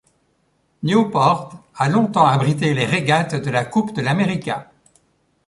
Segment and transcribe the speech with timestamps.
[0.81, 4.71] Newport a longtemps abrité les régates de la Coupe de l'America.